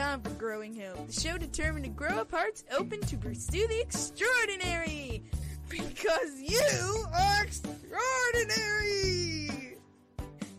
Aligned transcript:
time 0.00 0.20
for 0.22 0.30
Growing 0.30 0.74
Hope, 0.80 1.08
the 1.08 1.12
show 1.12 1.36
determined 1.36 1.84
to 1.84 1.90
grow 1.90 2.20
up 2.20 2.30
hearts 2.30 2.64
open 2.74 3.02
to 3.02 3.18
pursue 3.18 3.68
the 3.68 3.82
extraordinary. 3.82 5.22
Because 5.68 6.40
you 6.40 7.04
are 7.14 7.44
extraordinary! 7.44 9.76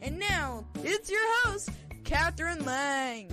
And 0.04 0.20
now, 0.20 0.64
it's 0.84 1.10
your 1.10 1.24
host, 1.42 1.72
Catherine 2.04 2.64
Lang. 2.66 3.30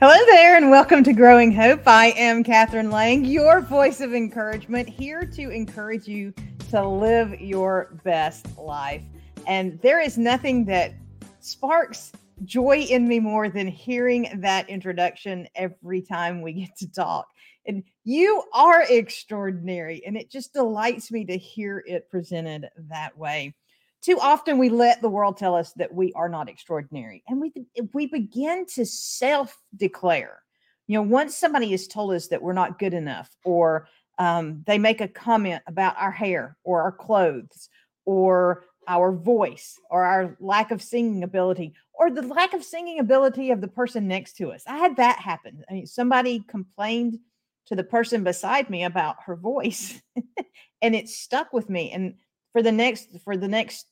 Hello 0.00 0.14
there, 0.26 0.56
and 0.56 0.70
welcome 0.70 1.02
to 1.02 1.12
Growing 1.12 1.50
Hope. 1.50 1.88
I 1.88 2.10
am 2.10 2.44
Catherine 2.44 2.92
Lang, 2.92 3.24
your 3.24 3.62
voice 3.62 4.00
of 4.00 4.14
encouragement, 4.14 4.88
here 4.88 5.26
to 5.34 5.50
encourage 5.50 6.06
you 6.06 6.32
to 6.70 6.86
live 6.86 7.40
your 7.40 7.96
best 8.04 8.46
life. 8.56 9.02
And 9.48 9.76
there 9.82 9.98
is 9.98 10.16
nothing 10.16 10.66
that 10.66 10.92
sparks 11.40 12.12
joy 12.44 12.78
in 12.78 13.06
me 13.06 13.20
more 13.20 13.48
than 13.48 13.66
hearing 13.66 14.28
that 14.40 14.68
introduction 14.68 15.48
every 15.54 16.02
time 16.02 16.42
we 16.42 16.52
get 16.52 16.76
to 16.78 16.90
talk. 16.90 17.28
And 17.66 17.84
you 18.04 18.42
are 18.54 18.84
extraordinary, 18.88 20.02
and 20.06 20.16
it 20.16 20.30
just 20.30 20.52
delights 20.52 21.12
me 21.12 21.24
to 21.26 21.36
hear 21.36 21.84
it 21.86 22.10
presented 22.10 22.68
that 22.88 23.16
way. 23.16 23.54
Too 24.02 24.18
often 24.18 24.56
we 24.56 24.70
let 24.70 25.02
the 25.02 25.10
world 25.10 25.36
tell 25.36 25.54
us 25.54 25.72
that 25.74 25.92
we 25.92 26.12
are 26.14 26.28
not 26.28 26.48
extraordinary, 26.48 27.22
and 27.28 27.40
we 27.40 27.52
we 27.92 28.06
begin 28.06 28.64
to 28.74 28.86
self-declare. 28.86 30.42
You 30.86 30.96
know, 30.96 31.02
once 31.02 31.36
somebody 31.36 31.70
has 31.72 31.86
told 31.86 32.14
us 32.14 32.28
that 32.28 32.42
we're 32.42 32.54
not 32.54 32.78
good 32.78 32.94
enough, 32.94 33.28
or 33.44 33.88
um, 34.18 34.64
they 34.66 34.78
make 34.78 35.02
a 35.02 35.08
comment 35.08 35.62
about 35.66 35.96
our 35.98 36.10
hair 36.10 36.56
or 36.64 36.82
our 36.82 36.92
clothes 36.92 37.68
or 38.06 38.64
our 38.88 39.12
voice 39.12 39.78
or 39.90 40.04
our 40.04 40.36
lack 40.40 40.70
of 40.70 40.82
singing 40.82 41.22
ability 41.22 41.74
or 41.94 42.10
the 42.10 42.22
lack 42.22 42.54
of 42.54 42.64
singing 42.64 42.98
ability 42.98 43.50
of 43.50 43.60
the 43.60 43.68
person 43.68 44.08
next 44.08 44.34
to 44.34 44.50
us. 44.50 44.64
I 44.66 44.78
had 44.78 44.96
that 44.96 45.18
happen. 45.18 45.62
I 45.70 45.74
mean, 45.74 45.86
somebody 45.86 46.44
complained 46.48 47.18
to 47.66 47.76
the 47.76 47.84
person 47.84 48.24
beside 48.24 48.70
me 48.70 48.84
about 48.84 49.16
her 49.26 49.36
voice 49.36 50.00
and 50.82 50.94
it 50.94 51.08
stuck 51.08 51.52
with 51.52 51.68
me 51.68 51.92
and 51.92 52.14
for 52.52 52.62
the 52.62 52.72
next 52.72 53.08
for 53.24 53.36
the 53.36 53.48
next 53.48 53.86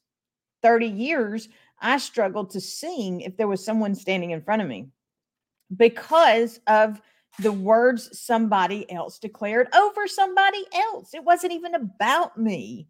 30 0.63 0.87
years 0.87 1.49
I 1.81 1.99
struggled 1.99 2.51
to 2.51 2.61
sing 2.61 3.21
if 3.21 3.37
there 3.37 3.47
was 3.47 3.65
someone 3.65 3.95
standing 3.95 4.33
in 4.33 4.43
front 4.43 4.63
of 4.63 4.69
me 4.69 4.89
because 5.77 6.59
of 6.67 7.01
the 7.39 7.53
words 7.53 8.19
somebody 8.19 8.91
else 8.91 9.19
declared 9.19 9.69
over 9.75 10.09
somebody 10.09 10.65
else. 10.75 11.15
It 11.15 11.25
wasn't 11.25 11.53
even 11.53 11.75
about 11.75 12.37
me. 12.37 12.89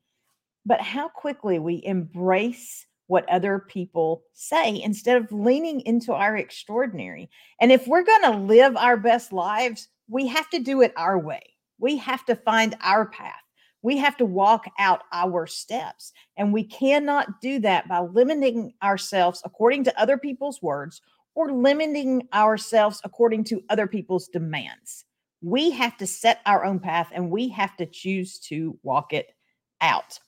But 0.66 0.80
how 0.80 1.08
quickly 1.08 1.58
we 1.58 1.82
embrace 1.84 2.86
what 3.08 3.28
other 3.28 3.58
people 3.58 4.22
say 4.34 4.80
instead 4.82 5.16
of 5.16 5.32
leaning 5.32 5.80
into 5.80 6.12
our 6.12 6.36
extraordinary. 6.36 7.28
And 7.60 7.72
if 7.72 7.88
we're 7.88 8.04
going 8.04 8.22
to 8.22 8.38
live 8.38 8.76
our 8.76 8.96
best 8.96 9.32
lives, 9.32 9.88
we 10.08 10.26
have 10.28 10.48
to 10.50 10.58
do 10.58 10.82
it 10.82 10.92
our 10.96 11.18
way. 11.18 11.42
We 11.78 11.96
have 11.96 12.24
to 12.26 12.36
find 12.36 12.76
our 12.82 13.06
path. 13.06 13.42
We 13.82 13.96
have 13.98 14.16
to 14.18 14.26
walk 14.26 14.66
out 14.78 15.02
our 15.12 15.46
steps. 15.46 16.12
And 16.36 16.52
we 16.52 16.64
cannot 16.64 17.40
do 17.40 17.58
that 17.60 17.88
by 17.88 18.00
limiting 18.00 18.74
ourselves 18.82 19.40
according 19.44 19.84
to 19.84 20.00
other 20.00 20.18
people's 20.18 20.60
words 20.60 21.00
or 21.34 21.52
limiting 21.52 22.28
ourselves 22.34 23.00
according 23.04 23.44
to 23.44 23.62
other 23.70 23.86
people's 23.86 24.28
demands. 24.28 25.04
We 25.40 25.70
have 25.70 25.96
to 25.98 26.06
set 26.06 26.40
our 26.44 26.64
own 26.64 26.80
path 26.80 27.10
and 27.14 27.30
we 27.30 27.48
have 27.50 27.76
to 27.76 27.86
choose 27.86 28.38
to 28.40 28.76
walk 28.82 29.12
it 29.12 29.32
out. 29.80 30.18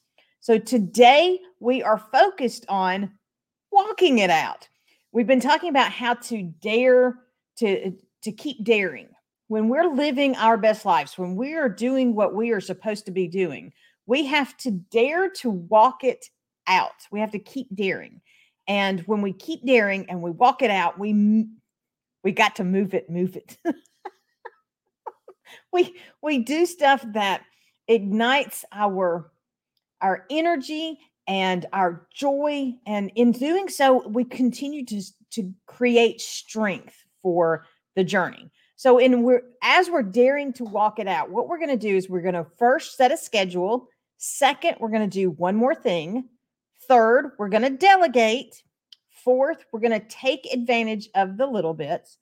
So 0.41 0.59
today 0.59 1.39
we 1.61 1.83
are 1.83 1.99
focused 1.99 2.65
on 2.69 3.13
walking 3.71 4.19
it 4.19 4.31
out. 4.31 4.67
We've 5.13 5.27
been 5.27 5.41
talking 5.41 5.69
about 5.69 5.93
how 5.93 6.15
to 6.15 6.43
dare 6.43 7.19
to 7.57 7.93
to 8.23 8.33
keep 8.33 8.65
daring. 8.65 9.09
When 9.49 9.69
we're 9.69 9.93
living 9.93 10.37
our 10.37 10.57
best 10.57 10.85
lives, 10.85 11.19
when 11.19 11.37
we 11.37 11.55
are 11.55 11.69
doing 11.69 12.15
what 12.15 12.35
we 12.35 12.53
are 12.53 12.61
supposed 12.61 13.05
to 13.07 13.11
be 13.11 13.29
doing, 13.29 13.73
we 14.07 14.25
have 14.27 14.57
to 14.59 14.71
dare 14.71 15.29
to 15.31 15.51
walk 15.51 16.05
it 16.05 16.31
out. 16.67 17.07
We 17.11 17.21
have 17.21 17.33
to 17.33 17.39
keep 17.39 17.75
daring. 17.75 18.21
And 18.67 19.01
when 19.01 19.21
we 19.21 19.33
keep 19.33 19.67
daring 19.67 20.09
and 20.09 20.23
we 20.23 20.31
walk 20.31 20.63
it 20.63 20.71
out, 20.71 20.99
we 20.99 21.49
we 22.25 22.33
got 22.33 22.57
to 22.57 22.65
move 22.65 22.95
it, 22.95 23.11
move 23.11 23.37
it. 23.37 23.59
we 25.73 25.97
we 26.23 26.39
do 26.39 26.65
stuff 26.65 27.05
that 27.13 27.43
ignites 27.89 28.65
our 28.73 29.31
our 30.01 30.27
energy 30.31 30.99
and 31.27 31.67
our 31.73 32.07
joy. 32.13 32.75
And 32.87 33.11
in 33.15 33.33
doing 33.33 33.69
so, 33.69 34.07
we 34.09 34.25
continue 34.25 34.85
to, 34.87 35.03
to 35.33 35.55
create 35.67 36.21
strength 36.21 36.97
for 37.23 37.67
the 37.95 38.05
journey. 38.05 38.51
So, 38.77 38.99
in 38.99 39.23
we're 39.23 39.43
as 39.63 39.91
we're 39.91 40.03
daring 40.03 40.55
to 40.55 40.65
walk 40.65 40.99
it 40.99 41.07
out, 41.07 41.31
what 41.31 41.49
we're 41.49 41.59
going 41.59 41.69
to 41.69 41.77
do 41.77 41.97
is 41.97 42.09
we're 42.09 42.23
going 42.23 42.35
to 42.35 42.47
first 42.59 42.97
set 42.97 43.13
a 43.13 43.17
schedule. 43.17 43.89
Second, 44.17 44.77
we're 44.81 44.89
going 44.89 45.09
to 45.09 45.19
do 45.19 45.31
one 45.31 45.55
more 45.55 45.75
thing. 45.75 46.29
Third, 46.89 47.33
we're 47.39 47.49
going 47.49 47.63
to 47.63 47.71
delegate. 47.71 48.63
Fourth, 49.11 49.67
we're 49.71 49.81
going 49.81 50.01
to 50.01 50.09
take 50.09 50.49
advantage 50.51 51.11
of 51.15 51.37
the 51.37 51.47
little 51.47 51.75
bits. 51.75 52.17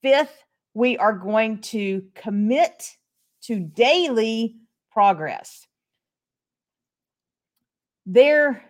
Fifth, 0.00 0.44
we 0.72 0.96
are 0.98 1.12
going 1.12 1.60
to 1.62 2.04
commit 2.14 2.96
to 3.42 3.58
daily 3.58 4.56
progress 4.92 5.67
there 8.08 8.64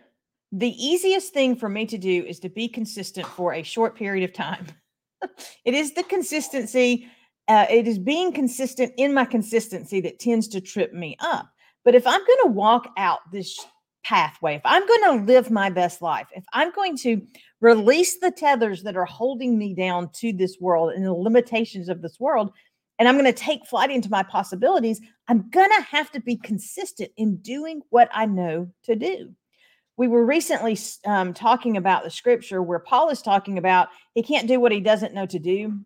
the 0.50 0.84
easiest 0.84 1.32
thing 1.32 1.54
for 1.54 1.68
me 1.68 1.86
to 1.86 1.98
do 1.98 2.24
is 2.24 2.40
to 2.40 2.48
be 2.48 2.68
consistent 2.68 3.26
for 3.26 3.52
a 3.52 3.62
short 3.62 3.96
period 3.96 4.28
of 4.28 4.34
time. 4.34 4.66
It 5.64 5.74
is 5.74 5.94
the 5.94 6.04
consistency 6.04 7.08
uh, 7.48 7.66
it 7.68 7.88
is 7.88 7.98
being 7.98 8.32
consistent 8.32 8.92
in 8.98 9.12
my 9.12 9.24
consistency 9.24 10.00
that 10.02 10.20
tends 10.20 10.46
to 10.48 10.60
trip 10.60 10.92
me 10.92 11.16
up. 11.18 11.50
But 11.84 11.96
if 11.96 12.06
i'm 12.06 12.20
going 12.20 12.38
to 12.44 12.52
walk 12.52 12.92
out 12.96 13.20
this 13.32 13.58
pathway 14.04 14.54
if 14.54 14.62
i'm 14.64 14.86
going 14.86 15.02
to 15.04 15.32
live 15.32 15.50
my 15.50 15.68
best 15.68 16.00
life 16.00 16.28
if 16.34 16.44
i'm 16.52 16.70
going 16.72 16.96
to 16.96 17.20
release 17.60 18.18
the 18.20 18.30
tethers 18.30 18.82
that 18.82 18.96
are 18.96 19.04
holding 19.04 19.58
me 19.58 19.74
down 19.74 20.08
to 20.14 20.32
this 20.32 20.56
world 20.60 20.92
and 20.92 21.04
the 21.04 21.12
limitations 21.12 21.88
of 21.88 22.00
this 22.00 22.18
world 22.20 22.52
and 22.98 23.08
I'm 23.08 23.14
going 23.14 23.32
to 23.32 23.32
take 23.32 23.66
flight 23.66 23.90
into 23.90 24.10
my 24.10 24.22
possibilities, 24.22 25.00
I'm 25.28 25.48
going 25.50 25.70
to 25.76 25.82
have 25.82 26.10
to 26.12 26.20
be 26.20 26.36
consistent 26.36 27.10
in 27.16 27.36
doing 27.36 27.82
what 27.90 28.08
I 28.12 28.26
know 28.26 28.70
to 28.84 28.96
do. 28.96 29.34
We 29.96 30.08
were 30.08 30.24
recently 30.24 30.78
um, 31.04 31.34
talking 31.34 31.76
about 31.76 32.04
the 32.04 32.10
scripture 32.10 32.62
where 32.62 32.78
Paul 32.78 33.10
is 33.10 33.20
talking 33.20 33.58
about 33.58 33.88
he 34.14 34.22
can't 34.22 34.48
do 34.48 34.60
what 34.60 34.72
he 34.72 34.80
doesn't 34.80 35.14
know 35.14 35.26
to 35.26 35.38
do. 35.38 35.80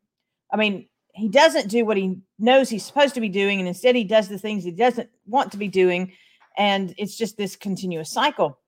I 0.52 0.56
mean, 0.56 0.86
he 1.14 1.28
doesn't 1.28 1.68
do 1.68 1.84
what 1.84 1.96
he 1.96 2.18
knows 2.38 2.68
he's 2.68 2.84
supposed 2.84 3.14
to 3.14 3.20
be 3.20 3.28
doing, 3.28 3.58
and 3.58 3.68
instead 3.68 3.94
he 3.94 4.04
does 4.04 4.28
the 4.28 4.38
things 4.38 4.64
he 4.64 4.70
doesn't 4.70 5.10
want 5.26 5.52
to 5.52 5.58
be 5.58 5.68
doing. 5.68 6.12
And 6.56 6.94
it's 6.98 7.16
just 7.16 7.36
this 7.36 7.56
continuous 7.56 8.10
cycle. 8.10 8.58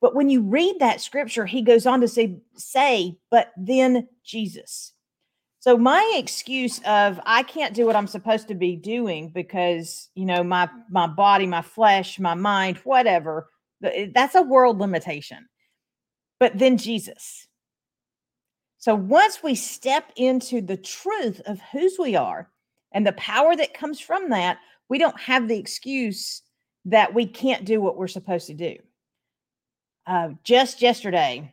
But 0.00 0.14
when 0.14 0.30
you 0.30 0.42
read 0.42 0.78
that 0.78 1.00
scripture, 1.00 1.44
he 1.44 1.62
goes 1.62 1.86
on 1.86 2.00
to 2.00 2.08
say, 2.08 2.38
say, 2.56 3.18
but 3.30 3.52
then 3.56 4.08
Jesus. 4.24 4.92
So 5.60 5.76
my 5.76 6.14
excuse 6.16 6.80
of 6.86 7.20
I 7.26 7.42
can't 7.42 7.74
do 7.74 7.84
what 7.84 7.96
I'm 7.96 8.06
supposed 8.06 8.48
to 8.48 8.54
be 8.54 8.76
doing 8.76 9.30
because 9.30 10.08
you 10.14 10.24
know 10.24 10.44
my 10.44 10.68
my 10.90 11.06
body, 11.06 11.46
my 11.46 11.62
flesh, 11.62 12.18
my 12.18 12.34
mind, 12.34 12.78
whatever, 12.78 13.48
that's 14.14 14.34
a 14.34 14.42
world 14.42 14.78
limitation. 14.78 15.48
But 16.38 16.58
then 16.58 16.76
Jesus. 16.76 17.46
So 18.78 18.94
once 18.94 19.42
we 19.42 19.56
step 19.56 20.12
into 20.14 20.60
the 20.60 20.76
truth 20.76 21.40
of 21.46 21.60
whose 21.72 21.96
we 21.98 22.14
are 22.14 22.48
and 22.92 23.04
the 23.04 23.12
power 23.14 23.56
that 23.56 23.74
comes 23.74 23.98
from 23.98 24.30
that, 24.30 24.58
we 24.88 24.98
don't 24.98 25.18
have 25.20 25.48
the 25.48 25.58
excuse 25.58 26.42
that 26.84 27.12
we 27.12 27.26
can't 27.26 27.64
do 27.64 27.80
what 27.80 27.96
we're 27.96 28.06
supposed 28.06 28.46
to 28.46 28.54
do. 28.54 28.76
Uh, 30.06 30.30
just 30.44 30.80
yesterday, 30.80 31.52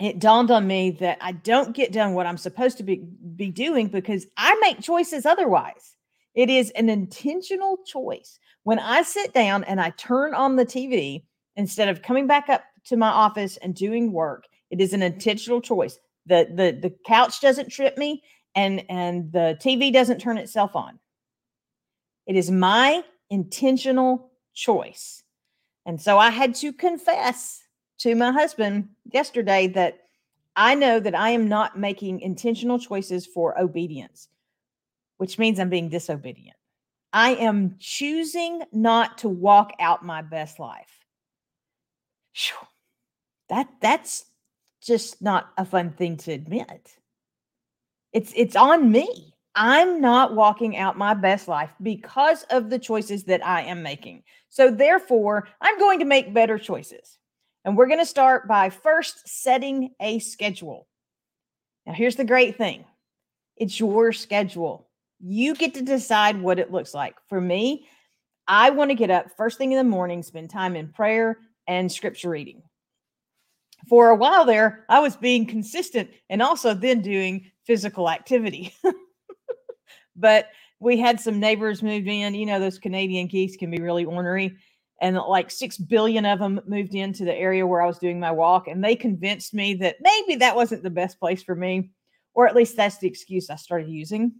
it 0.00 0.18
dawned 0.18 0.50
on 0.50 0.66
me 0.66 0.90
that 0.92 1.18
I 1.20 1.32
don't 1.32 1.74
get 1.74 1.92
done 1.92 2.14
what 2.14 2.26
I'm 2.26 2.38
supposed 2.38 2.78
to 2.78 2.82
be, 2.82 3.02
be 3.36 3.50
doing 3.50 3.88
because 3.88 4.26
I 4.36 4.56
make 4.60 4.80
choices 4.80 5.26
otherwise. 5.26 5.96
It 6.34 6.48
is 6.48 6.70
an 6.70 6.88
intentional 6.88 7.78
choice. 7.86 8.38
When 8.62 8.78
I 8.78 9.02
sit 9.02 9.34
down 9.34 9.64
and 9.64 9.80
I 9.80 9.90
turn 9.90 10.34
on 10.34 10.56
the 10.56 10.66
TV 10.66 11.24
instead 11.56 11.88
of 11.88 12.02
coming 12.02 12.26
back 12.26 12.48
up 12.48 12.62
to 12.86 12.96
my 12.96 13.08
office 13.08 13.56
and 13.58 13.74
doing 13.74 14.12
work, 14.12 14.44
it 14.70 14.80
is 14.80 14.92
an 14.92 15.02
intentional 15.02 15.60
choice. 15.60 15.98
The 16.26 16.48
the 16.54 16.78
the 16.88 16.94
couch 17.06 17.40
doesn't 17.40 17.70
trip 17.70 17.98
me 17.98 18.22
and 18.54 18.84
and 18.88 19.32
the 19.32 19.58
TV 19.60 19.92
doesn't 19.92 20.20
turn 20.20 20.38
itself 20.38 20.76
on. 20.76 20.98
It 22.26 22.36
is 22.36 22.50
my 22.50 23.02
intentional 23.30 24.30
choice. 24.54 25.22
And 25.86 26.00
so 26.00 26.18
I 26.18 26.30
had 26.30 26.54
to 26.56 26.72
confess 26.72 27.59
to 28.00 28.14
my 28.14 28.32
husband 28.32 28.88
yesterday 29.12 29.68
that 29.68 29.98
I 30.56 30.74
know 30.74 31.00
that 31.00 31.14
I 31.14 31.30
am 31.30 31.48
not 31.48 31.78
making 31.78 32.20
intentional 32.20 32.78
choices 32.78 33.26
for 33.26 33.58
obedience, 33.58 34.28
which 35.18 35.38
means 35.38 35.60
I'm 35.60 35.70
being 35.70 35.88
disobedient. 35.88 36.56
I 37.12 37.30
am 37.34 37.76
choosing 37.78 38.62
not 38.72 39.18
to 39.18 39.28
walk 39.28 39.72
out 39.80 40.04
my 40.04 40.22
best 40.22 40.58
life. 40.58 41.04
That 43.48 43.68
that's 43.80 44.26
just 44.82 45.20
not 45.20 45.50
a 45.58 45.64
fun 45.64 45.90
thing 45.92 46.16
to 46.18 46.32
admit. 46.32 46.96
It's 48.12 48.32
it's 48.34 48.56
on 48.56 48.90
me. 48.90 49.34
I'm 49.54 50.00
not 50.00 50.36
walking 50.36 50.76
out 50.76 50.96
my 50.96 51.12
best 51.14 51.48
life 51.48 51.70
because 51.82 52.44
of 52.44 52.70
the 52.70 52.78
choices 52.78 53.24
that 53.24 53.44
I 53.44 53.62
am 53.62 53.82
making. 53.82 54.22
So 54.48 54.70
therefore, 54.70 55.48
I'm 55.60 55.78
going 55.78 55.98
to 55.98 56.04
make 56.04 56.32
better 56.32 56.56
choices. 56.56 57.18
And 57.64 57.76
we're 57.76 57.86
going 57.86 57.98
to 57.98 58.06
start 58.06 58.48
by 58.48 58.70
first 58.70 59.28
setting 59.28 59.90
a 60.00 60.18
schedule. 60.18 60.86
Now, 61.86 61.92
here's 61.92 62.16
the 62.16 62.24
great 62.24 62.56
thing 62.56 62.84
it's 63.56 63.78
your 63.78 64.12
schedule. 64.12 64.88
You 65.18 65.54
get 65.54 65.74
to 65.74 65.82
decide 65.82 66.40
what 66.40 66.58
it 66.58 66.72
looks 66.72 66.94
like. 66.94 67.14
For 67.28 67.40
me, 67.40 67.86
I 68.48 68.70
want 68.70 68.90
to 68.90 68.94
get 68.94 69.10
up 69.10 69.36
first 69.36 69.58
thing 69.58 69.72
in 69.72 69.78
the 69.78 69.84
morning, 69.84 70.22
spend 70.22 70.50
time 70.50 70.76
in 70.76 70.88
prayer 70.88 71.38
and 71.66 71.92
scripture 71.92 72.30
reading. 72.30 72.62
For 73.88 74.08
a 74.08 74.16
while 74.16 74.44
there, 74.44 74.84
I 74.88 75.00
was 75.00 75.16
being 75.16 75.46
consistent 75.46 76.10
and 76.28 76.42
also 76.42 76.74
then 76.74 77.00
doing 77.00 77.50
physical 77.66 78.08
activity. 78.10 78.74
but 80.16 80.48
we 80.80 80.98
had 80.98 81.20
some 81.20 81.38
neighbors 81.38 81.82
move 81.82 82.08
in. 82.08 82.34
You 82.34 82.46
know, 82.46 82.58
those 82.58 82.78
Canadian 82.78 83.26
geese 83.26 83.56
can 83.56 83.70
be 83.70 83.80
really 83.80 84.04
ornery. 84.04 84.56
And 85.00 85.16
like 85.16 85.50
six 85.50 85.78
billion 85.78 86.26
of 86.26 86.38
them 86.38 86.60
moved 86.66 86.94
into 86.94 87.24
the 87.24 87.34
area 87.34 87.66
where 87.66 87.80
I 87.80 87.86
was 87.86 87.98
doing 87.98 88.20
my 88.20 88.30
walk. 88.30 88.68
And 88.68 88.84
they 88.84 88.94
convinced 88.94 89.54
me 89.54 89.74
that 89.74 89.96
maybe 90.00 90.36
that 90.36 90.56
wasn't 90.56 90.82
the 90.82 90.90
best 90.90 91.18
place 91.18 91.42
for 91.42 91.54
me, 91.54 91.90
or 92.34 92.46
at 92.46 92.54
least 92.54 92.76
that's 92.76 92.98
the 92.98 93.08
excuse 93.08 93.48
I 93.48 93.56
started 93.56 93.88
using 93.88 94.32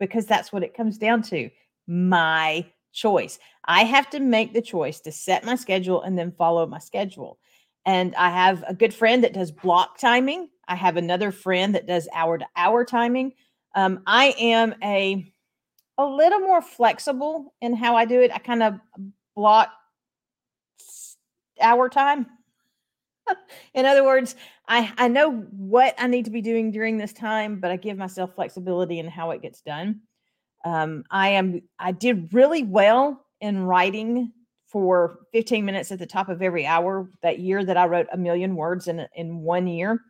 because 0.00 0.26
that's 0.26 0.52
what 0.52 0.62
it 0.64 0.74
comes 0.74 0.98
down 0.98 1.22
to 1.22 1.50
my 1.86 2.66
choice. 2.92 3.38
I 3.66 3.84
have 3.84 4.10
to 4.10 4.20
make 4.20 4.52
the 4.52 4.62
choice 4.62 5.00
to 5.00 5.12
set 5.12 5.44
my 5.44 5.54
schedule 5.54 6.02
and 6.02 6.18
then 6.18 6.32
follow 6.32 6.66
my 6.66 6.78
schedule. 6.78 7.38
And 7.86 8.14
I 8.16 8.30
have 8.30 8.64
a 8.66 8.74
good 8.74 8.92
friend 8.92 9.22
that 9.22 9.34
does 9.34 9.52
block 9.52 9.98
timing. 9.98 10.48
I 10.66 10.74
have 10.74 10.96
another 10.96 11.30
friend 11.30 11.74
that 11.74 11.86
does 11.86 12.08
hour 12.14 12.38
to 12.38 12.46
hour 12.56 12.84
timing. 12.84 13.32
Um, 13.74 14.02
I 14.06 14.34
am 14.38 14.74
a 14.82 15.32
a 16.00 16.06
little 16.06 16.40
more 16.40 16.62
flexible 16.62 17.54
in 17.60 17.74
how 17.74 17.94
I 17.94 18.06
do 18.06 18.22
it. 18.22 18.32
I 18.32 18.38
kind 18.38 18.62
of 18.62 18.80
block 19.36 19.68
hour 21.60 21.90
time. 21.90 22.26
in 23.74 23.84
other 23.84 24.02
words, 24.02 24.34
I, 24.66 24.90
I 24.96 25.08
know 25.08 25.30
what 25.30 25.94
I 25.98 26.06
need 26.06 26.24
to 26.24 26.30
be 26.30 26.40
doing 26.40 26.70
during 26.70 26.96
this 26.96 27.12
time, 27.12 27.60
but 27.60 27.70
I 27.70 27.76
give 27.76 27.98
myself 27.98 28.34
flexibility 28.34 28.98
in 28.98 29.08
how 29.08 29.30
it 29.32 29.42
gets 29.42 29.60
done. 29.60 30.00
Um, 30.64 31.04
I 31.10 31.30
am 31.30 31.60
I 31.78 31.92
did 31.92 32.32
really 32.32 32.62
well 32.62 33.26
in 33.42 33.64
writing 33.64 34.32
for 34.68 35.18
15 35.32 35.64
minutes 35.64 35.92
at 35.92 35.98
the 35.98 36.06
top 36.06 36.30
of 36.30 36.40
every 36.40 36.64
hour 36.64 37.10
that 37.22 37.40
year 37.40 37.62
that 37.62 37.76
I 37.76 37.86
wrote 37.86 38.06
a 38.10 38.16
million 38.16 38.56
words 38.56 38.88
in 38.88 39.06
in 39.14 39.40
one 39.40 39.66
year. 39.66 40.00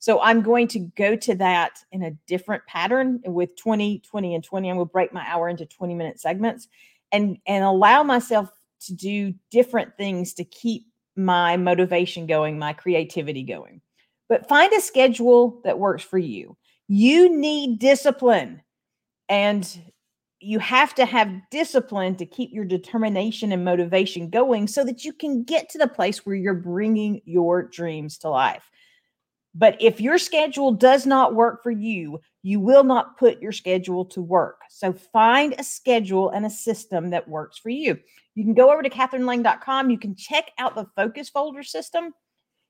So 0.00 0.20
I'm 0.20 0.42
going 0.42 0.66
to 0.68 0.80
go 0.80 1.14
to 1.14 1.34
that 1.36 1.78
in 1.92 2.02
a 2.02 2.10
different 2.26 2.66
pattern 2.66 3.20
with 3.24 3.54
20, 3.56 4.00
20, 4.00 4.34
and 4.34 4.42
20. 4.42 4.70
I'm 4.70 4.76
going 4.76 4.88
to 4.88 4.92
break 4.92 5.12
my 5.12 5.24
hour 5.28 5.48
into 5.48 5.66
20 5.66 5.94
minute 5.94 6.18
segments 6.18 6.68
and 7.12 7.38
and 7.46 7.64
allow 7.64 8.02
myself 8.02 8.50
to 8.86 8.94
do 8.94 9.34
different 9.50 9.96
things 9.96 10.32
to 10.34 10.44
keep 10.44 10.86
my 11.16 11.56
motivation 11.56 12.26
going, 12.26 12.58
my 12.58 12.72
creativity 12.72 13.42
going. 13.42 13.82
But 14.28 14.48
find 14.48 14.72
a 14.72 14.80
schedule 14.80 15.60
that 15.64 15.78
works 15.78 16.02
for 16.02 16.18
you. 16.18 16.56
You 16.88 17.36
need 17.36 17.78
discipline. 17.78 18.62
And 19.28 19.92
you 20.40 20.58
have 20.58 20.94
to 20.94 21.04
have 21.04 21.30
discipline 21.50 22.16
to 22.16 22.24
keep 22.24 22.50
your 22.52 22.64
determination 22.64 23.52
and 23.52 23.64
motivation 23.64 24.30
going 24.30 24.66
so 24.66 24.84
that 24.84 25.04
you 25.04 25.12
can 25.12 25.44
get 25.44 25.68
to 25.68 25.78
the 25.78 25.86
place 25.86 26.24
where 26.24 26.34
you're 26.34 26.54
bringing 26.54 27.20
your 27.26 27.62
dreams 27.62 28.16
to 28.18 28.30
life. 28.30 28.70
But 29.54 29.76
if 29.80 30.00
your 30.00 30.18
schedule 30.18 30.72
does 30.72 31.06
not 31.06 31.34
work 31.34 31.62
for 31.62 31.72
you, 31.72 32.20
you 32.42 32.60
will 32.60 32.84
not 32.84 33.18
put 33.18 33.42
your 33.42 33.52
schedule 33.52 34.04
to 34.06 34.22
work. 34.22 34.60
So 34.70 34.92
find 34.92 35.54
a 35.58 35.64
schedule 35.64 36.30
and 36.30 36.46
a 36.46 36.50
system 36.50 37.10
that 37.10 37.28
works 37.28 37.58
for 37.58 37.70
you. 37.70 37.98
You 38.34 38.44
can 38.44 38.54
go 38.54 38.72
over 38.72 38.82
to 38.82 38.90
catherinelang.com. 38.90 39.90
You 39.90 39.98
can 39.98 40.14
check 40.14 40.52
out 40.58 40.76
the 40.76 40.86
focus 40.94 41.28
folder 41.28 41.64
system. 41.64 42.14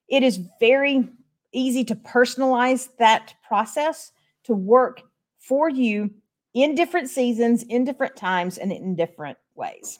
It 0.09 0.23
is 0.23 0.41
very 0.59 1.09
easy 1.53 1.85
to 1.85 1.94
personalize 1.97 2.88
that 2.99 3.35
process 3.47 4.12
to 4.44 4.55
work 4.55 5.03
for 5.38 5.69
you 5.69 6.11
in 6.55 6.75
different 6.75 7.11
seasons, 7.11 7.62
in 7.65 7.85
different 7.85 8.17
times, 8.17 8.59
and 8.59 8.73
in 8.73 8.97
different 8.97 9.38
ways. 9.55 9.99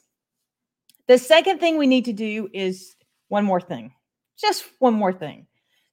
The 1.09 1.19
second 1.19 1.59
thing 1.59 1.77
we 1.77 1.87
need 1.87 2.07
to 2.07 2.13
do 2.13 2.49
is 2.53 2.97
one 3.29 3.45
more 3.45 3.61
thing, 3.61 3.93
just 4.39 4.65
one 4.79 4.95
more 4.95 5.13
thing. 5.13 5.47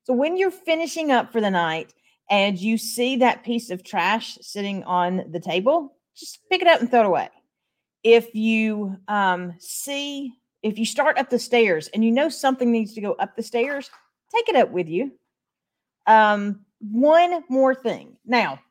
So 0.07 0.13
when 0.13 0.37
you're 0.37 0.51
finishing 0.51 1.11
up 1.11 1.33
for 1.33 1.41
the 1.41 1.51
night 1.51 1.93
and 2.29 2.57
you 2.57 2.77
see 2.77 3.17
that 3.17 3.43
piece 3.43 3.69
of 3.69 3.83
trash 3.83 4.37
sitting 4.39 4.85
on 4.85 5.25
the 5.31 5.39
table, 5.41 5.97
just 6.15 6.39
pick 6.49 6.61
it 6.61 6.67
up 6.69 6.79
and 6.79 6.89
throw 6.89 7.01
it 7.01 7.07
away. 7.07 7.29
If 8.03 8.33
you 8.33 8.95
um, 9.09 9.55
see, 9.59 10.31
if 10.63 10.79
you 10.79 10.85
start 10.85 11.17
up 11.17 11.29
the 11.29 11.37
stairs 11.37 11.89
and 11.89 12.05
you 12.05 12.11
know 12.13 12.29
something 12.29 12.71
needs 12.71 12.93
to 12.93 13.01
go 13.01 13.17
up 13.19 13.35
the 13.35 13.43
stairs, 13.43 13.89
take 14.33 14.47
it 14.47 14.55
up 14.55 14.71
with 14.71 14.87
you. 14.87 15.11
Um, 16.05 16.61
one 16.79 17.43
more 17.49 17.75
thing. 17.75 18.15
Now, 18.25 18.61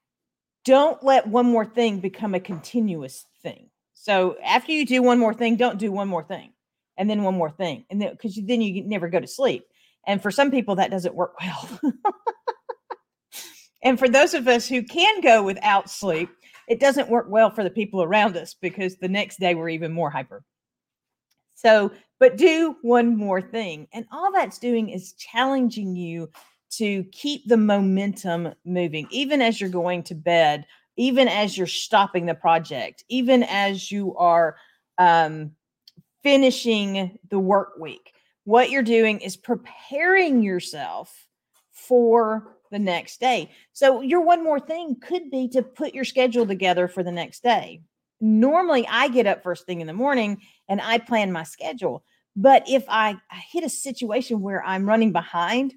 don't 0.65 1.03
let 1.03 1.27
one 1.27 1.45
more 1.45 1.67
thing 1.67 2.01
become 2.01 2.35
a 2.35 2.41
continuous 2.41 3.27
thing. 3.43 3.69
So 3.93 4.39
after 4.43 4.73
you 4.73 4.87
do 4.87 5.03
one 5.03 5.19
more 5.19 5.35
thing, 5.35 5.57
don't 5.57 5.79
do 5.79 5.93
one 5.93 6.09
more 6.09 6.25
thing 6.25 6.55
and 6.97 7.11
then 7.11 7.25
one 7.25 7.35
more 7.35 7.51
thing. 7.51 7.85
And 7.91 8.01
then 8.01 8.13
because 8.13 8.41
then 8.43 8.63
you 8.63 8.85
never 8.85 9.11
go 9.11 9.21
to 9.21 9.27
sleep. 9.27 9.67
And 10.07 10.23
for 10.23 10.31
some 10.31 10.51
people, 10.51 10.77
that 10.77 10.91
doesn't 10.91 11.15
work 11.15 11.35
well. 11.41 11.81
and 13.83 13.99
for 13.99 14.09
those 14.09 14.35
of 14.35 14.47
us 14.47 14.69
who 14.69 14.83
can 14.83 15.21
go 15.21 15.43
without 15.43 15.91
sleep, 15.91 16.31
it 16.69 16.81
doesn't 16.81 17.09
work 17.09 17.27
well 17.29 17.51
for 17.51 17.65
the 17.65 17.71
people 17.71 18.03
around 18.03 18.37
us 18.37 18.55
because 18.55 18.97
the 18.97 19.09
next 19.09 19.39
day 19.39 19.55
we're 19.55 19.69
even 19.69 19.93
more 19.93 20.11
hyper. 20.11 20.45
So, 21.55 21.91
but 22.21 22.37
do 22.37 22.77
one 22.83 23.17
more 23.17 23.41
thing. 23.41 23.89
And 23.93 24.05
all 24.13 24.33
that's 24.33 24.59
doing 24.59 24.91
is 24.91 25.15
challenging 25.15 25.97
you 25.97 26.31
to 26.73 27.05
keep 27.05 27.47
the 27.47 27.57
momentum 27.57 28.53
moving, 28.65 29.07
even 29.11 29.41
as 29.41 29.61
you're 29.61 29.71
going 29.71 30.03
to 30.05 30.15
bed, 30.15 30.67
even 30.97 31.29
as 31.29 31.57
you're 31.57 31.67
stopping 31.67 32.27
the 32.27 32.35
project, 32.35 33.05
even 33.09 33.43
as 33.45 33.91
you 33.91 34.17
are 34.17 34.57
um, 34.99 35.53
finishing 36.23 37.19
the 37.31 37.39
work 37.39 37.79
week 37.79 38.13
what 38.47 38.71
you're 38.71 38.83
doing 38.83 39.21
is 39.21 39.37
preparing 39.37 40.41
yourself 40.41 41.27
for 41.73 42.57
the 42.71 42.79
next 42.79 43.19
day. 43.19 43.51
So, 43.73 44.03
your 44.03 44.21
one 44.21 44.45
more 44.45 44.61
thing 44.61 44.97
could 45.01 45.33
be 45.33 45.49
to 45.49 45.63
put 45.63 45.95
your 45.95 46.05
schedule 46.05 46.47
together 46.47 46.87
for 46.87 47.03
the 47.03 47.11
next 47.11 47.43
day. 47.43 47.83
Normally, 48.21 48.87
I 48.89 49.09
get 49.09 49.27
up 49.27 49.43
first 49.43 49.67
thing 49.67 49.81
in 49.81 49.89
the 49.89 49.93
morning 49.93 50.43
and 50.69 50.81
I 50.81 50.99
plan 50.99 51.33
my 51.33 51.43
schedule. 51.43 52.05
But 52.37 52.69
if 52.69 52.85
I, 52.89 53.17
I 53.31 53.43
hit 53.51 53.65
a 53.65 53.69
situation 53.69 54.41
where 54.41 54.65
I'm 54.65 54.89
running 54.89 55.11
behind, 55.11 55.75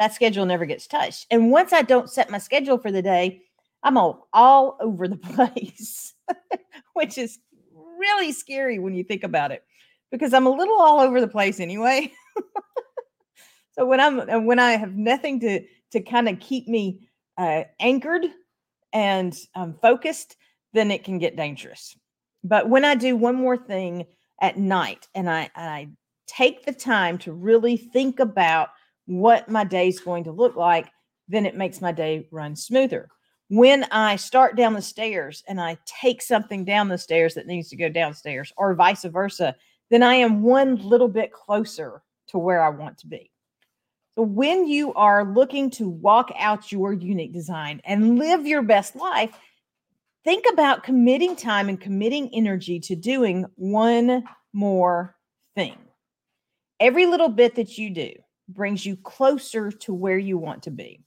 that 0.00 0.12
schedule 0.12 0.44
never 0.44 0.66
gets 0.66 0.88
touched. 0.88 1.26
And 1.30 1.52
once 1.52 1.72
I 1.72 1.82
don't 1.82 2.10
set 2.10 2.30
my 2.30 2.38
schedule 2.38 2.78
for 2.78 2.90
the 2.90 3.02
day, 3.02 3.42
I'm 3.84 3.96
all, 3.96 4.28
all 4.32 4.76
over 4.80 5.06
the 5.06 5.16
place, 5.34 6.14
which 6.94 7.16
is 7.16 7.38
really 7.96 8.32
scary 8.32 8.80
when 8.80 8.94
you 8.94 9.04
think 9.04 9.22
about 9.22 9.52
it 9.52 9.62
because 10.10 10.32
I'm 10.32 10.46
a 10.46 10.50
little 10.50 10.78
all 10.78 11.00
over 11.00 11.20
the 11.20 11.28
place 11.28 11.60
anyway. 11.60 12.12
so 13.72 13.86
when 13.86 14.00
I'm 14.00 14.20
uh, 14.20 14.40
when 14.40 14.58
I 14.58 14.72
have 14.72 14.94
nothing 14.94 15.40
to 15.40 15.62
to 15.92 16.00
kind 16.00 16.28
of 16.28 16.40
keep 16.40 16.68
me 16.68 17.08
uh, 17.38 17.64
anchored 17.80 18.26
and 18.92 19.36
um, 19.54 19.76
focused, 19.80 20.36
then 20.72 20.90
it 20.90 21.04
can 21.04 21.18
get 21.18 21.36
dangerous. 21.36 21.96
But 22.44 22.68
when 22.68 22.84
I 22.84 22.94
do 22.94 23.16
one 23.16 23.34
more 23.36 23.56
thing 23.56 24.06
at 24.40 24.58
night 24.58 25.08
and 25.14 25.28
I 25.28 25.50
and 25.54 25.68
I 25.68 25.88
take 26.26 26.64
the 26.64 26.72
time 26.72 27.18
to 27.18 27.32
really 27.32 27.76
think 27.76 28.20
about 28.20 28.68
what 29.06 29.48
my 29.48 29.64
day 29.64 29.88
is 29.88 30.00
going 30.00 30.24
to 30.24 30.32
look 30.32 30.56
like, 30.56 30.88
then 31.28 31.46
it 31.46 31.56
makes 31.56 31.80
my 31.80 31.92
day 31.92 32.28
run 32.30 32.56
smoother. 32.56 33.08
When 33.48 33.84
I 33.84 34.16
start 34.16 34.56
down 34.56 34.72
the 34.74 34.82
stairs 34.82 35.44
and 35.46 35.60
I 35.60 35.78
take 35.86 36.20
something 36.20 36.64
down 36.64 36.88
the 36.88 36.98
stairs 36.98 37.34
that 37.34 37.46
needs 37.46 37.68
to 37.68 37.76
go 37.76 37.88
downstairs, 37.88 38.52
or 38.56 38.74
vice 38.74 39.04
versa, 39.04 39.54
then 39.90 40.02
I 40.02 40.14
am 40.14 40.42
one 40.42 40.76
little 40.76 41.08
bit 41.08 41.32
closer 41.32 42.02
to 42.28 42.38
where 42.38 42.62
I 42.62 42.70
want 42.70 42.98
to 42.98 43.06
be. 43.06 43.30
So, 44.16 44.22
when 44.22 44.66
you 44.66 44.94
are 44.94 45.24
looking 45.24 45.70
to 45.72 45.88
walk 45.88 46.32
out 46.38 46.72
your 46.72 46.92
unique 46.92 47.32
design 47.32 47.80
and 47.84 48.18
live 48.18 48.46
your 48.46 48.62
best 48.62 48.96
life, 48.96 49.36
think 50.24 50.44
about 50.52 50.82
committing 50.82 51.36
time 51.36 51.68
and 51.68 51.80
committing 51.80 52.30
energy 52.32 52.80
to 52.80 52.96
doing 52.96 53.44
one 53.56 54.24
more 54.52 55.14
thing. 55.54 55.76
Every 56.80 57.06
little 57.06 57.28
bit 57.28 57.54
that 57.56 57.78
you 57.78 57.90
do 57.90 58.12
brings 58.48 58.86
you 58.86 58.96
closer 58.96 59.70
to 59.70 59.92
where 59.94 60.18
you 60.18 60.38
want 60.38 60.62
to 60.64 60.70
be, 60.70 61.00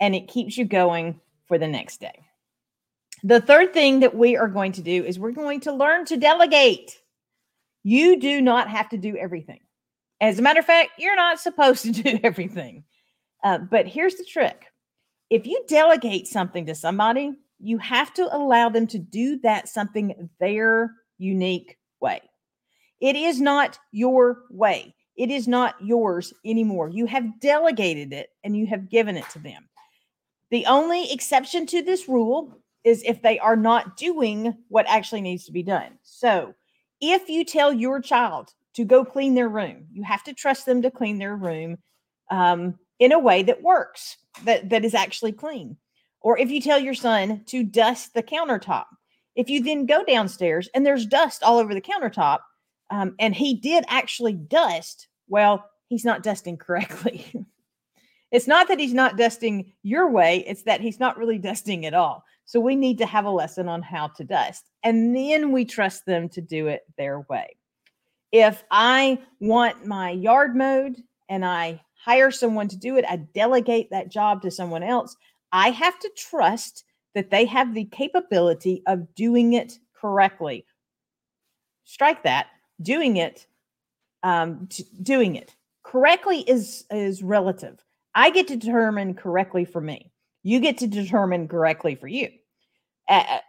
and 0.00 0.14
it 0.14 0.28
keeps 0.28 0.56
you 0.56 0.64
going 0.64 1.20
for 1.46 1.56
the 1.56 1.68
next 1.68 2.00
day. 2.00 2.20
The 3.22 3.40
third 3.40 3.72
thing 3.72 4.00
that 4.00 4.16
we 4.16 4.36
are 4.36 4.48
going 4.48 4.72
to 4.72 4.82
do 4.82 5.04
is 5.04 5.18
we're 5.18 5.32
going 5.32 5.60
to 5.60 5.72
learn 5.72 6.04
to 6.06 6.16
delegate. 6.16 6.98
You 7.82 8.18
do 8.18 8.40
not 8.40 8.68
have 8.68 8.88
to 8.90 8.98
do 8.98 9.16
everything. 9.16 9.60
As 10.20 10.38
a 10.38 10.42
matter 10.42 10.60
of 10.60 10.66
fact, 10.66 10.92
you're 10.98 11.16
not 11.16 11.40
supposed 11.40 11.82
to 11.82 11.90
do 12.02 12.20
everything. 12.22 12.84
Uh, 13.42 13.58
but 13.58 13.86
here's 13.86 14.16
the 14.16 14.24
trick 14.24 14.66
if 15.30 15.46
you 15.46 15.64
delegate 15.68 16.26
something 16.26 16.66
to 16.66 16.74
somebody, 16.74 17.32
you 17.60 17.78
have 17.78 18.12
to 18.14 18.34
allow 18.34 18.68
them 18.68 18.86
to 18.88 18.98
do 18.98 19.38
that 19.40 19.68
something 19.68 20.28
their 20.40 20.92
unique 21.18 21.78
way. 22.00 22.20
It 23.00 23.16
is 23.16 23.40
not 23.40 23.78
your 23.92 24.42
way. 24.50 24.94
It 25.16 25.30
is 25.30 25.46
not 25.46 25.74
yours 25.80 26.32
anymore. 26.44 26.88
You 26.88 27.06
have 27.06 27.40
delegated 27.40 28.12
it 28.12 28.30
and 28.42 28.56
you 28.56 28.66
have 28.66 28.90
given 28.90 29.16
it 29.16 29.28
to 29.30 29.38
them. 29.38 29.68
The 30.50 30.66
only 30.66 31.12
exception 31.12 31.66
to 31.66 31.82
this 31.82 32.08
rule 32.08 32.58
is 32.82 33.02
if 33.04 33.22
they 33.22 33.38
are 33.38 33.56
not 33.56 33.96
doing 33.96 34.56
what 34.68 34.88
actually 34.88 35.20
needs 35.20 35.44
to 35.44 35.52
be 35.52 35.62
done. 35.62 35.98
So, 36.02 36.54
if 37.00 37.28
you 37.28 37.44
tell 37.44 37.72
your 37.72 38.00
child 38.00 38.52
to 38.74 38.84
go 38.84 39.04
clean 39.04 39.34
their 39.34 39.48
room, 39.48 39.86
you 39.92 40.02
have 40.02 40.22
to 40.24 40.34
trust 40.34 40.66
them 40.66 40.82
to 40.82 40.90
clean 40.90 41.18
their 41.18 41.36
room 41.36 41.78
um, 42.30 42.78
in 42.98 43.12
a 43.12 43.18
way 43.18 43.42
that 43.42 43.62
works, 43.62 44.16
that, 44.44 44.68
that 44.70 44.84
is 44.84 44.94
actually 44.94 45.32
clean. 45.32 45.76
Or 46.20 46.38
if 46.38 46.50
you 46.50 46.60
tell 46.60 46.78
your 46.78 46.94
son 46.94 47.42
to 47.46 47.64
dust 47.64 48.14
the 48.14 48.22
countertop, 48.22 48.84
if 49.34 49.48
you 49.48 49.62
then 49.62 49.86
go 49.86 50.04
downstairs 50.04 50.68
and 50.74 50.84
there's 50.84 51.06
dust 51.06 51.42
all 51.42 51.58
over 51.58 51.74
the 51.74 51.80
countertop, 51.80 52.40
um, 52.90 53.14
and 53.18 53.34
he 53.34 53.54
did 53.54 53.84
actually 53.88 54.34
dust, 54.34 55.08
well, 55.28 55.64
he's 55.88 56.04
not 56.04 56.22
dusting 56.22 56.56
correctly. 56.56 57.26
it's 58.30 58.46
not 58.46 58.68
that 58.68 58.78
he's 58.78 58.94
not 58.94 59.16
dusting 59.16 59.72
your 59.82 60.10
way, 60.10 60.44
it's 60.46 60.64
that 60.64 60.80
he's 60.80 61.00
not 61.00 61.16
really 61.16 61.38
dusting 61.38 61.86
at 61.86 61.94
all. 61.94 62.24
So 62.50 62.58
we 62.58 62.74
need 62.74 62.98
to 62.98 63.06
have 63.06 63.26
a 63.26 63.30
lesson 63.30 63.68
on 63.68 63.80
how 63.80 64.08
to 64.08 64.24
dust. 64.24 64.64
And 64.82 65.14
then 65.14 65.52
we 65.52 65.64
trust 65.64 66.04
them 66.04 66.28
to 66.30 66.40
do 66.40 66.66
it 66.66 66.82
their 66.98 67.20
way. 67.30 67.56
If 68.32 68.64
I 68.72 69.20
want 69.38 69.86
my 69.86 70.10
yard 70.10 70.56
mowed 70.56 70.96
and 71.28 71.44
I 71.44 71.80
hire 71.94 72.32
someone 72.32 72.66
to 72.66 72.76
do 72.76 72.96
it, 72.96 73.04
I 73.08 73.18
delegate 73.18 73.88
that 73.90 74.10
job 74.10 74.42
to 74.42 74.50
someone 74.50 74.82
else. 74.82 75.14
I 75.52 75.70
have 75.70 75.96
to 76.00 76.10
trust 76.16 76.82
that 77.14 77.30
they 77.30 77.44
have 77.44 77.72
the 77.72 77.84
capability 77.84 78.82
of 78.88 79.14
doing 79.14 79.52
it 79.52 79.78
correctly. 79.94 80.66
Strike 81.84 82.24
that. 82.24 82.48
Doing 82.82 83.18
it, 83.18 83.46
um, 84.24 84.66
t- 84.68 84.88
doing 85.04 85.36
it 85.36 85.54
correctly 85.84 86.40
is 86.48 86.84
is 86.90 87.22
relative. 87.22 87.78
I 88.16 88.30
get 88.30 88.48
to 88.48 88.56
determine 88.56 89.14
correctly 89.14 89.64
for 89.64 89.80
me. 89.80 90.10
You 90.42 90.58
get 90.58 90.78
to 90.78 90.88
determine 90.88 91.46
correctly 91.46 91.94
for 91.94 92.08
you. 92.08 92.30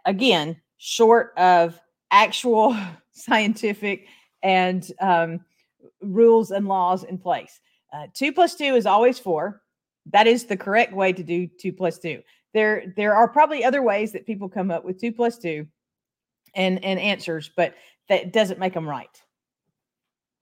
Again, 0.04 0.60
short 0.78 1.32
of 1.36 1.80
actual 2.10 2.76
scientific 3.12 4.06
and 4.42 4.90
um, 5.00 5.40
rules 6.00 6.50
and 6.50 6.66
laws 6.66 7.04
in 7.04 7.18
place. 7.18 7.60
Uh, 7.92 8.06
two 8.14 8.32
plus 8.32 8.54
two 8.54 8.74
is 8.74 8.86
always 8.86 9.18
four. 9.18 9.62
That 10.10 10.26
is 10.26 10.46
the 10.46 10.56
correct 10.56 10.92
way 10.92 11.12
to 11.12 11.22
do 11.22 11.46
two 11.46 11.72
plus 11.72 11.98
two. 11.98 12.22
There, 12.54 12.92
there 12.96 13.14
are 13.14 13.28
probably 13.28 13.64
other 13.64 13.82
ways 13.82 14.12
that 14.12 14.26
people 14.26 14.48
come 14.48 14.70
up 14.70 14.84
with 14.84 15.00
two 15.00 15.12
plus 15.12 15.38
two 15.38 15.66
and 16.54 16.84
and 16.84 16.98
answers, 16.98 17.50
but 17.56 17.74
that 18.08 18.32
doesn't 18.32 18.58
make 18.58 18.74
them 18.74 18.88
right. 18.88 19.22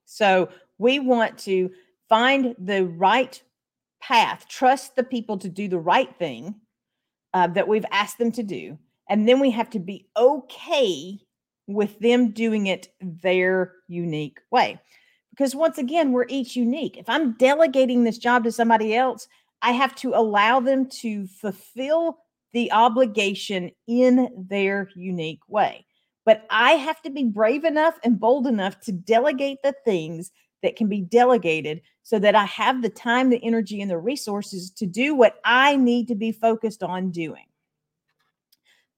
So 0.07 0.49
we 0.79 0.99
want 0.99 1.39
to 1.41 1.71
find 2.09 2.55
the 2.59 2.85
right 2.85 3.41
path, 4.01 4.47
trust 4.49 4.97
the 4.97 5.05
people 5.05 5.39
to 5.39 5.49
do 5.49 5.69
the 5.69 5.79
right 5.79 6.15
thing 6.19 6.55
uh, 7.35 7.47
that 7.49 7.69
we've 7.69 7.85
asked 7.93 8.19
them 8.19 8.33
to 8.33 8.43
do, 8.43 8.79
and 9.11 9.29
then 9.29 9.41
we 9.41 9.51
have 9.51 9.69
to 9.71 9.81
be 9.81 10.07
okay 10.17 11.19
with 11.67 11.99
them 11.99 12.31
doing 12.31 12.69
it 12.69 12.89
their 13.01 13.75
unique 13.89 14.39
way. 14.51 14.81
Because 15.31 15.55
once 15.55 15.79
again, 15.79 16.13
we're 16.13 16.27
each 16.29 16.57
unique. 16.57 16.97
If 16.97 17.09
I'm 17.09 17.33
delegating 17.33 18.05
this 18.05 18.19
job 18.19 18.45
to 18.45 18.53
somebody 18.53 18.95
else, 18.95 19.27
I 19.63 19.73
have 19.73 19.95
to 19.97 20.15
allow 20.15 20.61
them 20.61 20.89
to 21.01 21.27
fulfill 21.27 22.19
the 22.53 22.71
obligation 22.73 23.73
in 23.87 24.29
their 24.49 24.89
unique 24.95 25.43
way. 25.49 25.87
But 26.25 26.47
I 26.49 26.73
have 26.73 27.03
to 27.03 27.11
be 27.11 27.25
brave 27.25 27.65
enough 27.65 27.99
and 28.05 28.21
bold 28.21 28.47
enough 28.47 28.79
to 28.81 28.93
delegate 28.93 29.59
the 29.63 29.75
things 29.85 30.31
that 30.63 30.77
can 30.77 30.89
be 30.89 31.01
delegated 31.01 31.83
so 32.03 32.19
that 32.19 32.37
I 32.37 32.45
have 32.45 32.83
the 32.83 32.91
time, 32.91 33.31
the 33.31 33.43
energy, 33.43 33.81
and 33.81 33.91
the 33.91 33.99
resources 33.99 34.71
to 34.73 34.87
do 34.87 35.15
what 35.15 35.41
I 35.45 35.77
need 35.77 36.09
to 36.09 36.15
be 36.15 36.33
focused 36.33 36.83
on 36.83 37.11
doing. 37.11 37.45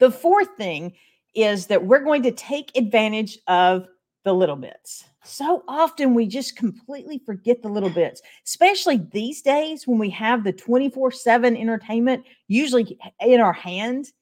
The 0.02 0.10
fourth 0.10 0.56
thing 0.56 0.94
is 1.32 1.68
that 1.68 1.84
we're 1.84 2.02
going 2.02 2.24
to 2.24 2.32
take 2.32 2.76
advantage 2.76 3.38
of 3.46 3.86
the 4.24 4.32
little 4.32 4.56
bits. 4.56 5.04
So 5.22 5.62
often 5.68 6.12
we 6.12 6.26
just 6.26 6.56
completely 6.56 7.22
forget 7.24 7.62
the 7.62 7.68
little 7.68 7.88
bits, 7.88 8.20
especially 8.44 9.06
these 9.12 9.42
days 9.42 9.86
when 9.86 10.00
we 10.00 10.10
have 10.10 10.42
the 10.42 10.52
24 10.52 11.12
7 11.12 11.56
entertainment 11.56 12.24
usually 12.48 12.98
in 13.20 13.40
our 13.40 13.52
hands. 13.52 14.12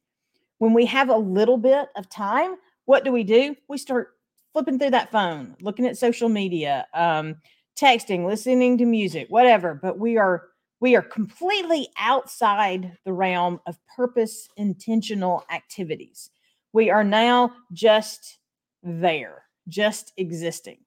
When 0.58 0.74
we 0.74 0.84
have 0.84 1.08
a 1.08 1.16
little 1.16 1.56
bit 1.56 1.88
of 1.96 2.10
time, 2.10 2.56
what 2.84 3.02
do 3.02 3.10
we 3.10 3.24
do? 3.24 3.56
We 3.66 3.78
start 3.78 4.08
flipping 4.52 4.78
through 4.78 4.90
that 4.90 5.10
phone, 5.10 5.56
looking 5.62 5.86
at 5.86 5.96
social 5.96 6.28
media, 6.28 6.86
um, 6.92 7.36
texting, 7.74 8.26
listening 8.26 8.76
to 8.76 8.84
music, 8.84 9.28
whatever. 9.30 9.80
But 9.82 9.98
we 9.98 10.18
are 10.18 10.49
we 10.80 10.96
are 10.96 11.02
completely 11.02 11.88
outside 11.98 12.96
the 13.04 13.12
realm 13.12 13.60
of 13.66 13.78
purpose 13.94 14.48
intentional 14.56 15.44
activities. 15.50 16.30
We 16.72 16.90
are 16.90 17.04
now 17.04 17.52
just 17.72 18.38
there, 18.82 19.44
just 19.68 20.12
existing. 20.16 20.78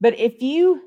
But 0.00 0.18
if 0.18 0.42
you 0.42 0.82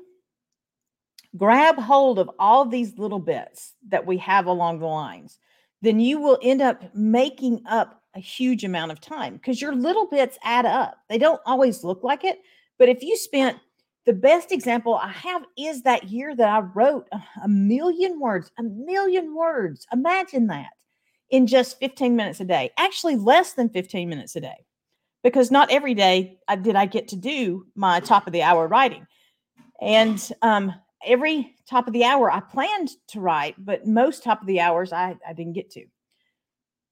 grab 1.36 1.76
hold 1.76 2.18
of 2.18 2.30
all 2.38 2.64
these 2.64 2.98
little 2.98 3.18
bits 3.18 3.74
that 3.88 4.06
we 4.06 4.18
have 4.18 4.46
along 4.46 4.78
the 4.78 4.86
lines, 4.86 5.38
then 5.80 5.98
you 5.98 6.20
will 6.20 6.38
end 6.42 6.62
up 6.62 6.94
making 6.94 7.62
up 7.66 8.02
a 8.14 8.20
huge 8.20 8.62
amount 8.62 8.92
of 8.92 9.00
time 9.00 9.34
because 9.34 9.60
your 9.60 9.74
little 9.74 10.06
bits 10.06 10.38
add 10.44 10.66
up. 10.66 10.98
They 11.08 11.18
don't 11.18 11.40
always 11.44 11.82
look 11.82 12.04
like 12.04 12.24
it, 12.24 12.38
but 12.78 12.88
if 12.88 13.02
you 13.02 13.16
spent 13.16 13.58
the 14.04 14.12
best 14.12 14.50
example 14.50 14.94
I 14.94 15.08
have 15.08 15.42
is 15.56 15.82
that 15.82 16.04
year 16.04 16.34
that 16.34 16.48
I 16.48 16.60
wrote 16.60 17.08
a 17.42 17.48
million 17.48 18.18
words, 18.18 18.50
a 18.58 18.62
million 18.62 19.34
words. 19.34 19.86
Imagine 19.92 20.48
that 20.48 20.70
in 21.30 21.46
just 21.46 21.78
15 21.78 22.16
minutes 22.16 22.40
a 22.40 22.44
day, 22.44 22.70
actually 22.76 23.16
less 23.16 23.52
than 23.54 23.68
15 23.68 24.08
minutes 24.08 24.34
a 24.36 24.40
day, 24.40 24.66
because 25.22 25.50
not 25.50 25.70
every 25.70 25.94
day 25.94 26.38
uh, 26.48 26.56
did 26.56 26.76
I 26.76 26.86
get 26.86 27.08
to 27.08 27.16
do 27.16 27.66
my 27.74 28.00
top 28.00 28.26
of 28.26 28.32
the 28.32 28.42
hour 28.42 28.66
writing. 28.66 29.06
And 29.80 30.30
um, 30.42 30.74
every 31.06 31.54
top 31.68 31.86
of 31.86 31.92
the 31.92 32.04
hour 32.04 32.30
I 32.30 32.40
planned 32.40 32.90
to 33.08 33.20
write, 33.20 33.54
but 33.58 33.86
most 33.86 34.24
top 34.24 34.40
of 34.40 34.46
the 34.46 34.60
hours 34.60 34.92
I, 34.92 35.16
I 35.26 35.32
didn't 35.32 35.54
get 35.54 35.70
to. 35.72 35.84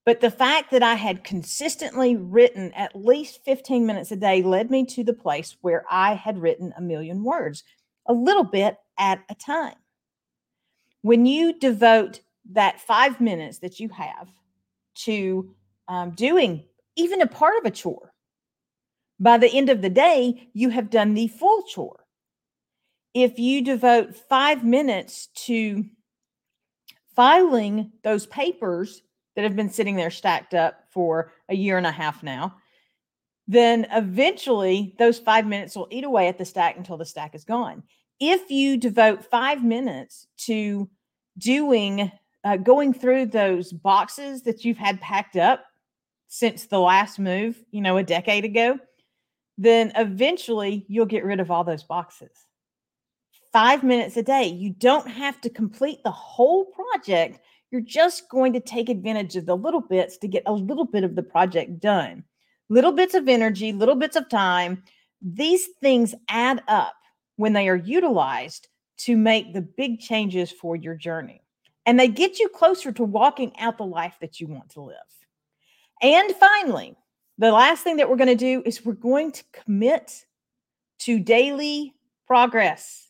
But 0.06 0.20
the 0.20 0.30
fact 0.30 0.70
that 0.70 0.82
I 0.82 0.94
had 0.94 1.24
consistently 1.24 2.16
written 2.16 2.72
at 2.72 2.96
least 2.96 3.44
15 3.44 3.84
minutes 3.84 4.10
a 4.10 4.16
day 4.16 4.42
led 4.42 4.70
me 4.70 4.86
to 4.86 5.04
the 5.04 5.12
place 5.12 5.56
where 5.60 5.84
I 5.90 6.14
had 6.14 6.38
written 6.38 6.72
a 6.76 6.80
million 6.80 7.22
words, 7.22 7.64
a 8.06 8.12
little 8.12 8.44
bit 8.44 8.76
at 8.98 9.22
a 9.28 9.34
time. 9.34 9.74
When 11.02 11.26
you 11.26 11.58
devote 11.58 12.20
that 12.52 12.80
five 12.80 13.20
minutes 13.20 13.58
that 13.58 13.78
you 13.78 13.88
have 13.90 14.28
to 15.04 15.54
um, 15.88 16.12
doing 16.12 16.64
even 16.96 17.20
a 17.20 17.26
part 17.26 17.58
of 17.58 17.66
a 17.66 17.70
chore, 17.70 18.12
by 19.18 19.36
the 19.36 19.50
end 19.50 19.68
of 19.68 19.82
the 19.82 19.90
day, 19.90 20.48
you 20.54 20.70
have 20.70 20.88
done 20.88 21.12
the 21.12 21.28
full 21.28 21.62
chore. 21.64 22.06
If 23.12 23.38
you 23.38 23.62
devote 23.62 24.16
five 24.16 24.64
minutes 24.64 25.28
to 25.46 25.84
filing 27.14 27.92
those 28.02 28.24
papers 28.26 29.02
that 29.40 29.46
have 29.46 29.56
been 29.56 29.70
sitting 29.70 29.96
there 29.96 30.10
stacked 30.10 30.52
up 30.52 30.84
for 30.90 31.32
a 31.48 31.54
year 31.54 31.78
and 31.78 31.86
a 31.86 31.90
half 31.90 32.22
now, 32.22 32.56
then 33.48 33.86
eventually 33.90 34.94
those 34.98 35.18
five 35.18 35.46
minutes 35.46 35.74
will 35.74 35.88
eat 35.90 36.04
away 36.04 36.28
at 36.28 36.36
the 36.36 36.44
stack 36.44 36.76
until 36.76 36.98
the 36.98 37.06
stack 37.06 37.34
is 37.34 37.42
gone. 37.42 37.82
If 38.20 38.50
you 38.50 38.76
devote 38.76 39.24
five 39.24 39.64
minutes 39.64 40.26
to 40.44 40.90
doing, 41.38 42.12
uh, 42.44 42.58
going 42.58 42.92
through 42.92 43.26
those 43.26 43.72
boxes 43.72 44.42
that 44.42 44.62
you've 44.62 44.76
had 44.76 45.00
packed 45.00 45.36
up 45.36 45.64
since 46.28 46.66
the 46.66 46.78
last 46.78 47.18
move, 47.18 47.58
you 47.70 47.80
know, 47.80 47.96
a 47.96 48.02
decade 48.02 48.44
ago, 48.44 48.78
then 49.56 49.90
eventually 49.96 50.84
you'll 50.86 51.06
get 51.06 51.24
rid 51.24 51.40
of 51.40 51.50
all 51.50 51.64
those 51.64 51.82
boxes. 51.82 52.30
Five 53.54 53.82
minutes 53.82 54.18
a 54.18 54.22
day. 54.22 54.44
You 54.44 54.70
don't 54.70 55.08
have 55.08 55.40
to 55.40 55.48
complete 55.48 56.02
the 56.04 56.10
whole 56.10 56.66
project 56.66 57.40
you're 57.70 57.80
just 57.80 58.28
going 58.28 58.52
to 58.52 58.60
take 58.60 58.88
advantage 58.88 59.36
of 59.36 59.46
the 59.46 59.56
little 59.56 59.80
bits 59.80 60.16
to 60.18 60.28
get 60.28 60.42
a 60.46 60.52
little 60.52 60.84
bit 60.84 61.04
of 61.04 61.14
the 61.14 61.22
project 61.22 61.80
done. 61.80 62.24
Little 62.68 62.92
bits 62.92 63.14
of 63.14 63.28
energy, 63.28 63.72
little 63.72 63.94
bits 63.94 64.16
of 64.16 64.28
time. 64.28 64.82
These 65.22 65.68
things 65.80 66.14
add 66.28 66.62
up 66.68 66.94
when 67.36 67.52
they 67.52 67.68
are 67.68 67.76
utilized 67.76 68.68
to 68.98 69.16
make 69.16 69.54
the 69.54 69.62
big 69.62 70.00
changes 70.00 70.50
for 70.52 70.76
your 70.76 70.94
journey. 70.94 71.42
And 71.86 71.98
they 71.98 72.08
get 72.08 72.38
you 72.38 72.48
closer 72.48 72.92
to 72.92 73.02
walking 73.02 73.58
out 73.58 73.78
the 73.78 73.86
life 73.86 74.16
that 74.20 74.40
you 74.40 74.46
want 74.46 74.70
to 74.70 74.82
live. 74.82 74.96
And 76.02 76.34
finally, 76.36 76.96
the 77.38 77.52
last 77.52 77.82
thing 77.82 77.96
that 77.96 78.08
we're 78.08 78.16
going 78.16 78.28
to 78.28 78.34
do 78.34 78.62
is 78.66 78.84
we're 78.84 78.92
going 78.92 79.32
to 79.32 79.44
commit 79.52 80.24
to 81.00 81.18
daily 81.18 81.94
progress. 82.26 83.09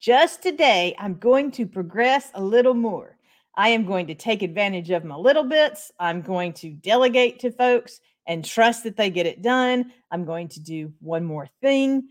Just 0.00 0.42
today, 0.42 0.94
I'm 0.98 1.16
going 1.16 1.50
to 1.52 1.66
progress 1.66 2.30
a 2.32 2.42
little 2.42 2.72
more. 2.72 3.18
I 3.54 3.68
am 3.68 3.84
going 3.84 4.06
to 4.06 4.14
take 4.14 4.40
advantage 4.40 4.88
of 4.88 5.04
my 5.04 5.14
little 5.14 5.44
bits. 5.44 5.92
I'm 6.00 6.22
going 6.22 6.54
to 6.54 6.70
delegate 6.70 7.38
to 7.40 7.50
folks 7.50 8.00
and 8.26 8.42
trust 8.42 8.84
that 8.84 8.96
they 8.96 9.10
get 9.10 9.26
it 9.26 9.42
done. 9.42 9.92
I'm 10.10 10.24
going 10.24 10.48
to 10.48 10.60
do 10.60 10.94
one 11.00 11.24
more 11.26 11.48
thing. 11.60 12.08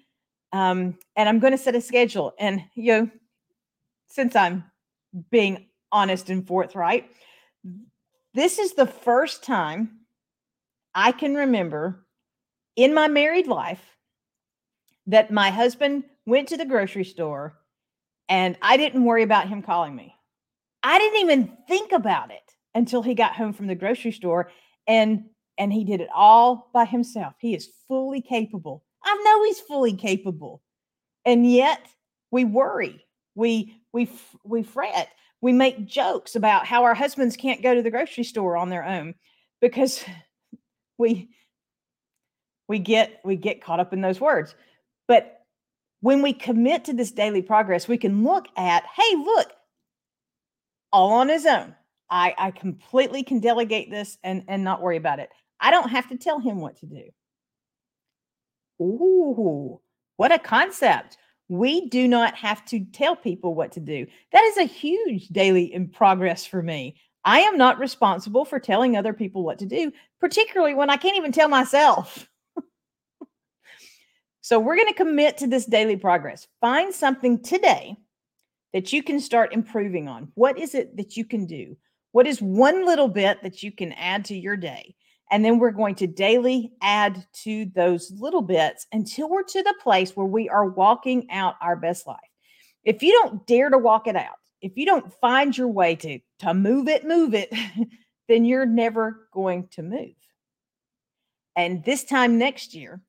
Um, 0.53 0.99
and 1.15 1.27
I'm 1.27 1.39
going 1.39 1.53
to 1.53 1.57
set 1.57 1.73
a 1.73 1.81
schedule. 1.81 2.33
And, 2.37 2.63
you 2.75 2.93
know, 2.93 3.09
since 4.05 4.35
I'm 4.35 4.65
being 5.31 5.65
honest 5.91 6.29
and 6.29 6.45
forthright, 6.45 7.09
this 8.35 8.59
is 8.59 8.73
the 8.73 8.85
first 8.85 9.43
time 9.43 10.01
I 10.93 11.11
can 11.11 11.33
remember 11.33 12.05
in 12.75 12.93
my 12.93 13.07
married 13.07 13.47
life 13.47 13.97
that 15.07 15.31
my 15.31 15.49
husband 15.49 16.03
went 16.27 16.49
to 16.49 16.57
the 16.57 16.65
grocery 16.65 17.03
store 17.03 17.55
and 18.29 18.55
I 18.61 18.77
didn't 18.77 19.03
worry 19.03 19.23
about 19.23 19.49
him 19.49 19.61
calling 19.61 19.95
me. 19.95 20.15
I 20.83 20.99
didn't 20.99 21.19
even 21.19 21.57
think 21.67 21.91
about 21.91 22.31
it 22.31 22.37
until 22.75 23.01
he 23.01 23.15
got 23.15 23.35
home 23.35 23.51
from 23.51 23.67
the 23.67 23.75
grocery 23.75 24.11
store 24.11 24.51
and 24.87 25.25
and 25.57 25.73
he 25.73 25.83
did 25.83 25.99
it 25.99 26.07
all 26.15 26.69
by 26.73 26.85
himself. 26.85 27.33
He 27.39 27.53
is 27.53 27.69
fully 27.89 28.21
capable. 28.21 28.85
I 29.03 29.21
know 29.25 29.43
he's 29.43 29.59
fully 29.59 29.93
capable. 29.93 30.61
And 31.25 31.51
yet 31.51 31.85
we 32.31 32.45
worry. 32.45 33.05
We 33.35 33.75
we 33.91 34.09
we 34.45 34.63
fret. 34.63 35.09
We 35.41 35.51
make 35.51 35.85
jokes 35.85 36.35
about 36.35 36.65
how 36.65 36.83
our 36.83 36.93
husbands 36.93 37.35
can't 37.35 37.63
go 37.63 37.73
to 37.73 37.81
the 37.81 37.91
grocery 37.91 38.23
store 38.23 38.55
on 38.55 38.69
their 38.69 38.85
own 38.85 39.15
because 39.59 40.03
we 40.97 41.29
we 42.67 42.79
get 42.79 43.19
we 43.25 43.35
get 43.35 43.61
caught 43.61 43.79
up 43.79 43.91
in 43.91 44.01
those 44.01 44.21
words. 44.21 44.55
But 45.07 45.38
when 46.01 46.21
we 46.21 46.33
commit 46.33 46.85
to 46.85 46.93
this 46.93 47.11
daily 47.11 47.41
progress, 47.41 47.87
we 47.87 47.97
can 47.97 48.23
look 48.23 48.47
at, 48.57 48.83
hey, 48.95 49.15
look, 49.15 49.51
all 50.91 51.13
on 51.13 51.29
his 51.29 51.45
own. 51.45 51.75
I, 52.09 52.33
I 52.37 52.51
completely 52.51 53.23
can 53.23 53.39
delegate 53.39 53.91
this 53.91 54.17
and, 54.23 54.43
and 54.47 54.63
not 54.63 54.81
worry 54.81 54.97
about 54.97 55.19
it. 55.19 55.29
I 55.59 55.71
don't 55.71 55.89
have 55.89 56.09
to 56.09 56.17
tell 56.17 56.39
him 56.39 56.59
what 56.59 56.77
to 56.77 56.85
do. 56.85 57.03
Ooh, 58.81 59.79
what 60.17 60.31
a 60.31 60.39
concept. 60.39 61.17
We 61.49 61.87
do 61.87 62.07
not 62.07 62.35
have 62.35 62.63
to 62.65 62.85
tell 62.85 63.15
people 63.15 63.53
what 63.53 63.71
to 63.73 63.79
do. 63.79 64.07
That 64.31 64.43
is 64.43 64.57
a 64.57 64.63
huge 64.63 65.27
daily 65.27 65.73
in 65.73 65.89
progress 65.89 66.45
for 66.45 66.61
me. 66.61 66.95
I 67.25 67.41
am 67.41 67.57
not 67.57 67.79
responsible 67.79 68.45
for 68.45 68.59
telling 68.59 68.95
other 68.95 69.13
people 69.13 69.43
what 69.43 69.59
to 69.59 69.65
do, 69.65 69.91
particularly 70.19 70.73
when 70.73 70.89
I 70.89 70.97
can't 70.97 71.17
even 71.17 71.31
tell 71.31 71.49
myself. 71.49 72.29
So, 74.49 74.59
we're 74.59 74.77
going 74.77 74.87
to 74.87 74.95
commit 74.95 75.37
to 75.37 75.47
this 75.47 75.67
daily 75.67 75.95
progress. 75.95 76.47
Find 76.59 76.91
something 76.91 77.39
today 77.43 77.95
that 78.73 78.91
you 78.91 79.03
can 79.03 79.19
start 79.19 79.53
improving 79.53 80.07
on. 80.07 80.31
What 80.33 80.57
is 80.57 80.73
it 80.73 80.97
that 80.97 81.15
you 81.15 81.23
can 81.23 81.45
do? 81.45 81.77
What 82.13 82.25
is 82.25 82.41
one 82.41 82.83
little 82.83 83.09
bit 83.09 83.43
that 83.43 83.61
you 83.61 83.71
can 83.71 83.91
add 83.91 84.25
to 84.25 84.35
your 84.35 84.57
day? 84.57 84.95
And 85.29 85.45
then 85.45 85.59
we're 85.59 85.69
going 85.69 85.93
to 85.93 86.07
daily 86.07 86.71
add 86.81 87.23
to 87.43 87.65
those 87.75 88.09
little 88.09 88.41
bits 88.41 88.87
until 88.91 89.29
we're 89.29 89.43
to 89.43 89.61
the 89.61 89.75
place 89.83 90.17
where 90.17 90.25
we 90.25 90.49
are 90.49 90.65
walking 90.65 91.29
out 91.29 91.53
our 91.61 91.75
best 91.75 92.07
life. 92.07 92.17
If 92.83 93.03
you 93.03 93.11
don't 93.21 93.45
dare 93.45 93.69
to 93.69 93.77
walk 93.77 94.07
it 94.07 94.15
out, 94.15 94.37
if 94.61 94.75
you 94.77 94.87
don't 94.87 95.13
find 95.21 95.55
your 95.55 95.67
way 95.67 95.95
to, 95.97 96.17
to 96.39 96.55
move 96.55 96.87
it, 96.87 97.05
move 97.05 97.35
it, 97.35 97.53
then 98.27 98.45
you're 98.45 98.65
never 98.65 99.27
going 99.31 99.67
to 99.73 99.83
move. 99.83 100.15
And 101.55 101.83
this 101.83 102.03
time 102.03 102.39
next 102.39 102.73
year, 102.73 102.99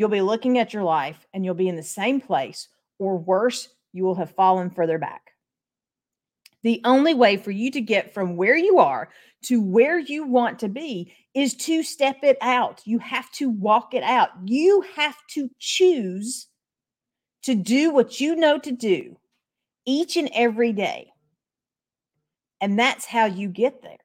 you'll 0.00 0.08
be 0.08 0.22
looking 0.22 0.56
at 0.56 0.72
your 0.72 0.82
life 0.82 1.26
and 1.34 1.44
you'll 1.44 1.54
be 1.54 1.68
in 1.68 1.76
the 1.76 1.82
same 1.82 2.22
place 2.22 2.68
or 2.98 3.18
worse, 3.18 3.68
you 3.92 4.02
will 4.02 4.14
have 4.14 4.30
fallen 4.30 4.70
further 4.70 4.96
back. 4.96 5.32
The 6.62 6.80
only 6.86 7.12
way 7.12 7.36
for 7.36 7.50
you 7.50 7.70
to 7.72 7.82
get 7.82 8.14
from 8.14 8.34
where 8.34 8.56
you 8.56 8.78
are 8.78 9.10
to 9.44 9.60
where 9.60 9.98
you 9.98 10.26
want 10.26 10.58
to 10.60 10.70
be 10.70 11.12
is 11.34 11.54
to 11.54 11.82
step 11.82 12.16
it 12.22 12.38
out. 12.40 12.80
You 12.86 12.98
have 12.98 13.30
to 13.32 13.50
walk 13.50 13.92
it 13.92 14.02
out. 14.02 14.30
You 14.46 14.82
have 14.96 15.16
to 15.34 15.50
choose 15.58 16.46
to 17.42 17.54
do 17.54 17.90
what 17.90 18.22
you 18.22 18.36
know 18.36 18.58
to 18.58 18.72
do 18.72 19.18
each 19.84 20.16
and 20.16 20.30
every 20.32 20.72
day. 20.72 21.12
And 22.62 22.78
that's 22.78 23.04
how 23.04 23.26
you 23.26 23.48
get 23.48 23.82
there. 23.82 23.98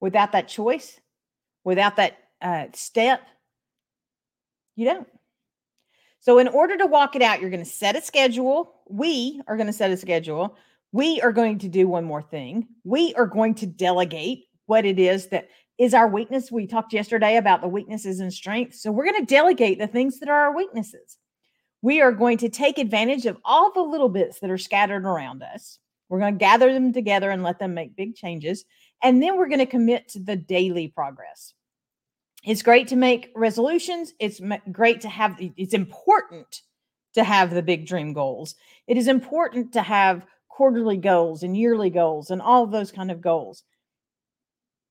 Without 0.00 0.32
that 0.32 0.48
choice, 0.48 0.98
without 1.64 1.96
that 1.96 2.16
uh, 2.40 2.68
step, 2.72 3.20
you 4.76 4.86
don't. 4.86 5.08
So, 6.20 6.38
in 6.38 6.48
order 6.48 6.76
to 6.76 6.86
walk 6.86 7.16
it 7.16 7.22
out, 7.22 7.40
you're 7.40 7.50
going 7.50 7.64
to 7.64 7.70
set 7.70 7.96
a 7.96 8.02
schedule. 8.02 8.74
We 8.88 9.40
are 9.46 9.56
going 9.56 9.68
to 9.68 9.72
set 9.72 9.90
a 9.90 9.96
schedule. 9.96 10.56
We 10.92 11.20
are 11.22 11.32
going 11.32 11.58
to 11.60 11.68
do 11.68 11.88
one 11.88 12.04
more 12.04 12.22
thing. 12.22 12.68
We 12.84 13.14
are 13.14 13.26
going 13.26 13.54
to 13.56 13.66
delegate 13.66 14.44
what 14.66 14.84
it 14.84 14.98
is 14.98 15.28
that 15.28 15.48
is 15.78 15.94
our 15.94 16.08
weakness. 16.08 16.52
We 16.52 16.66
talked 16.66 16.92
yesterday 16.92 17.36
about 17.36 17.62
the 17.62 17.68
weaknesses 17.68 18.20
and 18.20 18.32
strengths. 18.32 18.82
So, 18.82 18.92
we're 18.92 19.06
going 19.06 19.24
to 19.24 19.34
delegate 19.34 19.78
the 19.78 19.86
things 19.86 20.20
that 20.20 20.28
are 20.28 20.46
our 20.46 20.56
weaknesses. 20.56 21.16
We 21.82 22.02
are 22.02 22.12
going 22.12 22.36
to 22.38 22.50
take 22.50 22.78
advantage 22.78 23.24
of 23.24 23.38
all 23.42 23.72
the 23.72 23.80
little 23.80 24.10
bits 24.10 24.40
that 24.40 24.50
are 24.50 24.58
scattered 24.58 25.06
around 25.06 25.42
us. 25.42 25.78
We're 26.10 26.20
going 26.20 26.34
to 26.34 26.38
gather 26.38 26.72
them 26.72 26.92
together 26.92 27.30
and 27.30 27.42
let 27.42 27.58
them 27.58 27.72
make 27.72 27.96
big 27.96 28.14
changes. 28.14 28.64
And 29.02 29.22
then 29.22 29.38
we're 29.38 29.48
going 29.48 29.60
to 29.60 29.66
commit 29.66 30.08
to 30.08 30.18
the 30.18 30.36
daily 30.36 30.88
progress 30.88 31.54
it's 32.44 32.62
great 32.62 32.88
to 32.88 32.96
make 32.96 33.30
resolutions. 33.34 34.14
It's 34.18 34.40
great 34.72 35.00
to 35.02 35.08
have, 35.08 35.36
it's 35.38 35.74
important 35.74 36.62
to 37.14 37.24
have 37.24 37.52
the 37.52 37.62
big 37.62 37.86
dream 37.86 38.12
goals. 38.12 38.54
It 38.86 38.96
is 38.96 39.08
important 39.08 39.72
to 39.74 39.82
have 39.82 40.24
quarterly 40.48 40.96
goals 40.96 41.42
and 41.42 41.56
yearly 41.56 41.90
goals 41.90 42.30
and 42.30 42.40
all 42.40 42.66
those 42.66 42.92
kind 42.92 43.10
of 43.10 43.20
goals. 43.20 43.64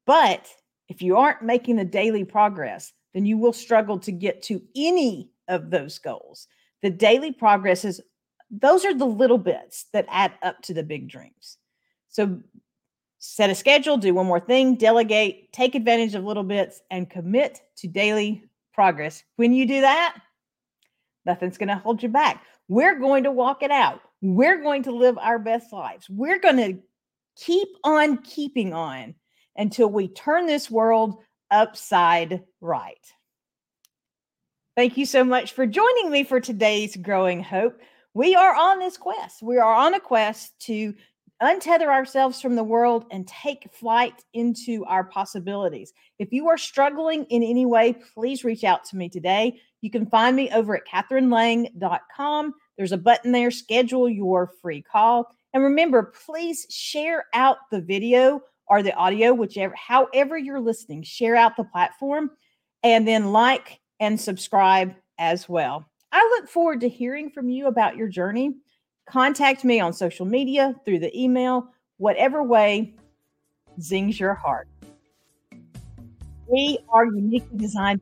But 0.05 0.47
if 0.88 1.01
you 1.01 1.17
aren't 1.17 1.43
making 1.43 1.75
the 1.75 1.85
daily 1.85 2.23
progress, 2.23 2.91
then 3.13 3.25
you 3.25 3.38
will 3.38 3.53
struggle 3.53 3.99
to 3.99 4.12
get 4.12 4.41
to 4.43 4.62
any 4.75 5.31
of 5.47 5.69
those 5.69 5.99
goals. 5.99 6.47
The 6.81 6.89
daily 6.89 7.31
progress 7.31 7.85
is 7.85 8.01
those 8.51 8.85
are 8.85 8.93
the 8.93 9.05
little 9.05 9.38
bits 9.38 9.85
that 9.93 10.05
add 10.09 10.33
up 10.41 10.62
to 10.63 10.73
the 10.73 10.83
big 10.83 11.09
dreams. 11.09 11.57
So 12.07 12.39
set 13.19 13.49
a 13.49 13.55
schedule, 13.55 13.97
do 13.97 14.13
one 14.13 14.25
more 14.25 14.39
thing, 14.39 14.75
delegate, 14.75 15.51
take 15.51 15.75
advantage 15.75 16.15
of 16.15 16.23
little 16.23 16.43
bits, 16.43 16.82
and 16.89 17.10
commit 17.10 17.62
to 17.77 17.88
daily 17.88 18.43
progress. 18.73 19.23
When 19.36 19.53
you 19.53 19.67
do 19.67 19.82
that, 19.82 20.17
nothing's 21.25 21.58
going 21.58 21.69
to 21.69 21.75
hold 21.75 22.01
you 22.01 22.10
back. 22.10 22.43
We're 22.69 22.97
going 22.97 23.23
to 23.25 23.32
walk 23.32 23.62
it 23.62 23.71
out. 23.71 24.01
We're 24.21 24.62
going 24.62 24.84
to 24.84 24.91
live 24.91 25.17
our 25.17 25.38
best 25.38 25.71
lives. 25.73 26.10
We're 26.10 26.39
going 26.39 26.58
to 26.58 26.79
keep 27.36 27.69
on 27.84 28.17
keeping 28.17 28.73
on 28.73 29.15
until 29.55 29.89
we 29.89 30.08
turn 30.08 30.45
this 30.45 30.71
world 30.71 31.17
upside 31.51 32.43
right. 32.62 33.05
Thank 34.77 34.97
you 34.97 35.05
so 35.05 35.25
much 35.25 35.51
for 35.51 35.65
joining 35.65 36.10
me 36.10 36.23
for 36.23 36.39
today's 36.39 36.95
Growing 36.95 37.43
Hope. 37.43 37.82
We 38.13 38.36
are 38.36 38.55
on 38.55 38.79
this 38.79 38.97
quest. 38.97 39.41
We 39.41 39.58
are 39.58 39.73
on 39.73 39.93
a 39.93 39.99
quest 39.99 40.58
to 40.67 40.93
untether 41.41 41.88
ourselves 41.88 42.41
from 42.41 42.56
the 42.56 42.63
world 42.63 43.06
and 43.12 43.28
take 43.28 43.69
flight 43.71 44.23
into 44.34 44.84
our 44.86 45.04
possibilities. 45.04 45.93
If 46.17 46.34
you 46.34 46.47
are 46.49 46.58
struggling 46.58 47.25
in 47.25 47.43
any 47.43 47.65
way, 47.65 47.95
please 48.13 48.43
reach 48.43 48.63
out 48.63 48.84
to 48.86 48.97
me 48.97 49.10
today. 49.10 49.60
You 49.82 49.89
can 49.89 50.06
find 50.06 50.36
me 50.36 50.49
over 50.52 50.75
at 50.75 50.88
catherinelang.com. 50.88 52.54
There's 52.78 52.91
a 52.91 52.97
button 52.97 53.32
there, 53.32 53.52
schedule 53.52 54.10
your 54.10 54.52
free 54.62 54.82
call. 54.82 55.28
And 55.54 55.63
remember, 55.63 56.13
please 56.25 56.67
share 56.69 57.25
out 57.34 57.58
the 57.71 57.82
video 57.82 58.41
or 58.67 58.84
the 58.84 58.93
audio, 58.93 59.34
whichever, 59.34 59.73
however 59.75 60.38
you're 60.38 60.60
listening, 60.60 61.04
share 61.04 61.36
out 61.36 61.58
the 61.58 61.63
platform 61.63 62.32
and 62.84 63.08
then 63.08 63.32
like 63.32 63.80
and 63.99 64.19
subscribe 64.19 64.93
as 65.17 65.49
well. 65.49 65.89
I 66.12 66.38
look 66.38 66.49
forward 66.49 66.82
to 66.82 66.89
hearing 66.89 67.30
from 67.30 67.49
you 67.49 67.67
about 67.67 67.97
your 67.97 68.08
journey 68.08 68.56
Contact 69.12 69.63
me 69.63 69.80
on 69.80 69.91
social 69.91 70.26
media, 70.26 70.76
through 70.86 71.00
the 71.00 71.19
email, 71.19 71.67
whatever 71.98 72.43
way 72.43 72.93
zings 73.82 74.19
your 74.19 74.36
heart. 74.36 74.67
We 76.48 76.80
are 76.89 77.06
uniquely 77.06 77.58
designed 77.58 78.02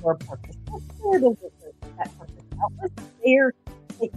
for 0.00 0.12
a 0.12 0.16
purpose. 0.16 0.56
That 0.66 2.10
purpose. 2.18 2.42
Let's 2.80 2.94
dare 3.24 3.52
take 3.98 4.12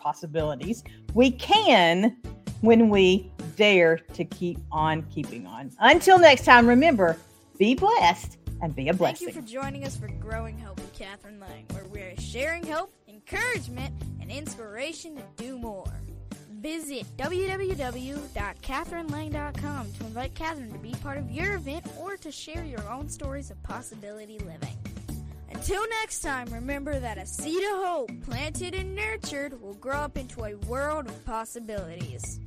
possibilities. 0.00 0.84
We 1.14 1.30
can 1.30 2.16
when 2.60 2.88
we 2.88 3.32
dare 3.56 3.98
to 4.14 4.24
keep 4.24 4.58
on 4.70 5.02
keeping 5.04 5.46
on. 5.46 5.70
Until 5.80 6.18
next 6.18 6.44
time, 6.44 6.66
remember, 6.66 7.16
be 7.58 7.74
blessed 7.74 8.38
and 8.60 8.74
be 8.74 8.88
a 8.88 8.94
blessing. 8.94 9.28
Thank 9.28 9.36
you 9.36 9.42
for 9.42 9.48
joining 9.48 9.84
us 9.84 9.96
for 9.96 10.08
Growing 10.08 10.58
Hope 10.58 10.76
with 10.76 10.92
Catherine 10.92 11.40
Lang, 11.40 11.66
where 11.70 11.84
we 11.86 12.00
are 12.00 12.16
sharing 12.18 12.66
hope, 12.66 12.92
encouragement, 13.26 13.94
and 14.20 14.30
inspiration 14.30 15.16
to 15.16 15.22
do 15.36 15.58
more. 15.58 15.90
Visit 16.60 17.04
www.catherinelang.com 17.16 19.92
to 19.92 20.06
invite 20.06 20.34
Catherine 20.34 20.72
to 20.72 20.78
be 20.78 20.92
part 21.02 21.18
of 21.18 21.30
your 21.30 21.54
event 21.54 21.86
or 22.00 22.16
to 22.16 22.32
share 22.32 22.64
your 22.64 22.88
own 22.90 23.08
stories 23.08 23.50
of 23.50 23.62
possibility 23.62 24.38
living. 24.38 24.76
Until 25.50 25.86
next 26.00 26.20
time, 26.20 26.52
remember 26.52 26.98
that 26.98 27.18
a 27.18 27.26
seed 27.26 27.62
of 27.62 27.84
hope 27.84 28.10
planted 28.22 28.74
and 28.74 28.94
nurtured 28.94 29.60
will 29.60 29.74
grow 29.74 29.98
up 29.98 30.16
into 30.16 30.44
a 30.44 30.54
world 30.66 31.06
of 31.06 31.24
possibilities. 31.24 32.40